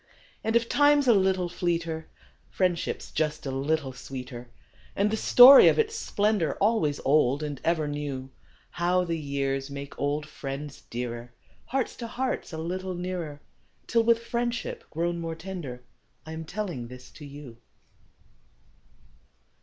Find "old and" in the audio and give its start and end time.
7.05-7.61